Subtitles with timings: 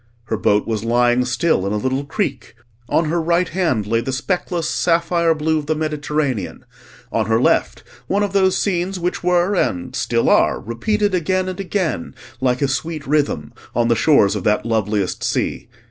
[0.29, 2.55] Her boat was lying still in a little creek;
[2.89, 6.65] on her right hand lay the speckless sapphire blue of the Mediterranean;
[7.11, 11.59] on her left one of those scenes which were and still are repeated again and
[11.59, 15.69] again like a sweet rhythm, on the shores of that loveliest sea.